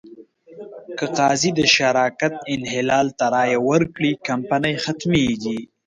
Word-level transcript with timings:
که 0.97 1.05
قاضي 1.17 1.51
د 1.57 1.61
شرکت 1.75 2.33
انحلال 2.55 3.07
ته 3.17 3.25
رایه 3.33 3.59
ورکړي، 3.69 4.11
کمپنۍ 4.27 4.75
ختمېږي. 4.83 5.59